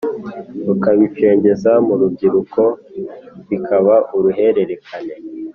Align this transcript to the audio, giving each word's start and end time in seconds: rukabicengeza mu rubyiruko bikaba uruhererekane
rukabicengeza 0.67 1.71
mu 1.85 1.93
rubyiruko 1.99 2.61
bikaba 3.49 3.95
uruhererekane 4.17 5.15